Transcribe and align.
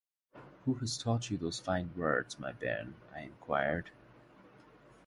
‘Who 0.65 0.73
has 0.79 0.97
taught 0.97 1.29
you 1.29 1.37
those 1.37 1.59
fine 1.59 1.91
words, 1.95 2.39
my 2.39 2.53
bairn?’ 2.53 2.95
I 3.13 3.19
inquired. 3.19 3.91